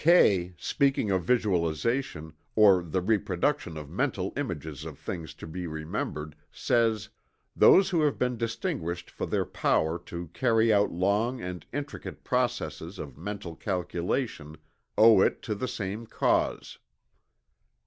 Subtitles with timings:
[0.03, 6.35] Kay, speaking of visualization, or the reproduction of mental images of things to be remembered,
[6.51, 7.09] says:
[7.55, 12.97] "Those who have been distinguished for their power to carry out long and intricate processes
[12.97, 14.57] of mental calculation
[14.97, 16.79] owe it to the same cause."